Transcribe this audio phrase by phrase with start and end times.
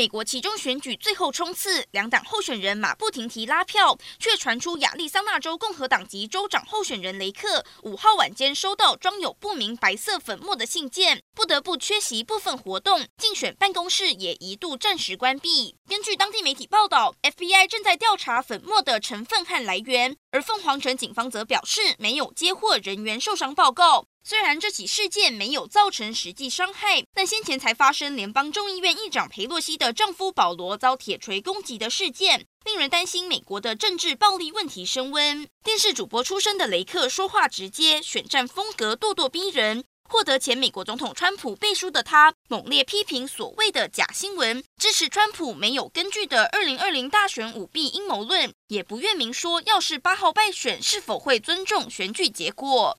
[0.00, 15.76] 美国其中选举最后冲刺，两党候选人马不停蹄拉票，却传出亚利桑那州共和党籍州长候选人雷克五号晚间收到装有不明白色粉末的信件，不得不缺席部分活动，竞选办公室也一度暂时关闭。
[15.86, 24.06] 根据当地媒体报道，FBI 正在调查粉末的成分和来源，而凤凰城警方则表示没有接获人员受伤报告。
[24.22, 35.48] 虽然这起事件没有造成实际伤害，但先前才发生联邦众议院议长裴洛西的丈夫保罗遭铁锤攻击的事件，令人担心美国的政治暴力问题升温。
[35.64, 39.84] 电视主播出身的雷克说话直接，选战风格咄咄逼人。
[40.04, 52.98] 获得前美国总统川普背书的他，猛烈批评所谓的假新闻，支持川普没有根据的二零二零大选舞弊阴谋论，也不愿明说，要是八号败选，是否会尊重选举结果。